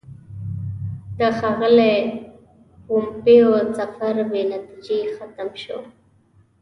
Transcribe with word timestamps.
د 1.17 1.19
ښاغلي 1.37 1.95
پومپیو 2.85 3.53
سفر 3.77 4.15
بې 4.29 4.41
نتیجې 4.51 4.99
ختم 5.15 5.49
شو. 5.63 5.79